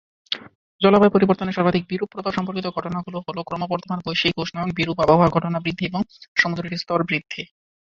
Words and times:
জলবায়ু 0.81 1.13
পরিবর্তনের 1.13 1.55
সর্বাধিক 1.57 1.83
বিরূপ 1.87 2.07
প্রভাব 2.11 2.33
সম্পর্কিত 2.33 2.65
ঘটনাগুলো 2.69 3.17
হলো 3.27 3.41
ক্রমবর্ধমান 3.43 3.99
বৈশ্বিক 4.05 4.35
উষ্ণায়ন, 4.37 4.69
বিরূপ 4.77 4.97
আবহাওয়ার 4.99 5.33
ঘটনা 5.35 5.57
বৃদ্ধি 5.61 5.83
এবং 5.87 6.01
সমুদ্রের 6.37 6.79
স্তর 6.81 6.99
বৃদ্ধি। 7.09 7.41